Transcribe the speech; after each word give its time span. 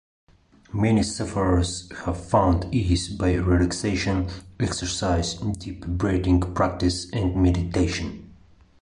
Many 0.73 1.03
sufferers 1.03 1.87
have 2.05 2.25
found 2.27 2.73
ease 2.73 3.07
by 3.07 3.33
relaxation 3.35 4.29
exercises, 4.59 5.39
deep 5.57 5.85
breathing 5.85 6.41
practice 6.55 7.07
and 7.11 7.35
meditation. 7.35 8.33